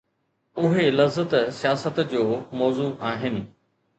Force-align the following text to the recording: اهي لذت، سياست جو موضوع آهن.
اهي 0.59 0.85
لذت، 0.91 1.35
سياست 1.59 1.99
جو 1.99 2.41
موضوع 2.53 3.09
آهن. 3.13 3.47